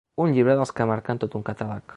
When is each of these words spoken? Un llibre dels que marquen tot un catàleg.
Un 0.23 0.31
llibre 0.37 0.55
dels 0.61 0.73
que 0.79 0.89
marquen 0.93 1.23
tot 1.25 1.39
un 1.41 1.47
catàleg. 1.51 1.89